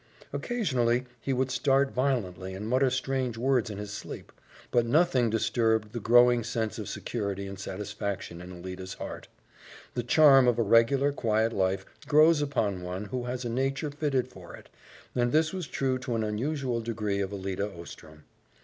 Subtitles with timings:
[0.33, 4.31] Occasionally, he would start violently and mutter strange words in his sleep,
[4.71, 9.27] but noting disturbed the growing sense of security and satisfaction in Alida's heart.
[9.93, 14.27] The charm of a regular, quiet life grows upon one who has a nature fitted
[14.27, 14.69] for it,
[15.13, 18.23] and this was true to an unusual degree of Alida Ostrom.